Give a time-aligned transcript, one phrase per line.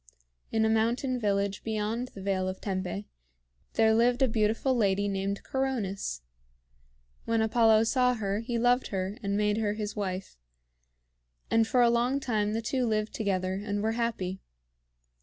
[0.51, 3.05] In a mountain village beyond the Vale of Tempe,
[3.73, 6.23] there lived a beautiful lady named Coronis.
[7.25, 10.37] When Apollo saw her, he loved her and made her his wife;
[11.51, 14.41] and for a long time the two lived together, and were happy.